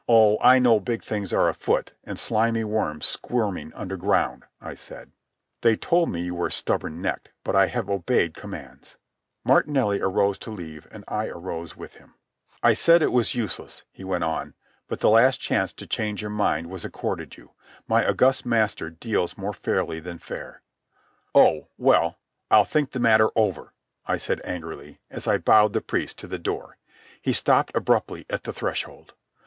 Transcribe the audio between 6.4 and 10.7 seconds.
stubborn necked, but I have obeyed commands." Martinelli arose to